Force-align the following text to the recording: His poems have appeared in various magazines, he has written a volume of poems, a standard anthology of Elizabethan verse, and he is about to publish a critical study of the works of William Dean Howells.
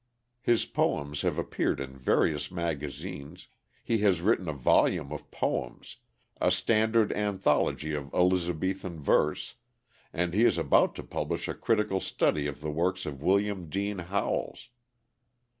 His 0.41 0.65
poems 0.65 1.21
have 1.21 1.37
appeared 1.37 1.79
in 1.79 1.95
various 1.95 2.49
magazines, 2.49 3.49
he 3.83 3.99
has 3.99 4.19
written 4.23 4.49
a 4.49 4.51
volume 4.51 5.11
of 5.13 5.29
poems, 5.29 5.97
a 6.41 6.49
standard 6.49 7.11
anthology 7.13 7.93
of 7.93 8.11
Elizabethan 8.11 8.99
verse, 8.99 9.53
and 10.11 10.33
he 10.33 10.43
is 10.43 10.57
about 10.57 10.95
to 10.95 11.03
publish 11.03 11.47
a 11.47 11.53
critical 11.53 11.99
study 11.99 12.47
of 12.47 12.61
the 12.61 12.71
works 12.71 13.05
of 13.05 13.21
William 13.21 13.69
Dean 13.69 13.99
Howells. 13.99 14.69